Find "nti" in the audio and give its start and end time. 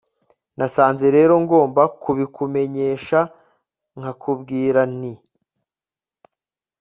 4.97-5.13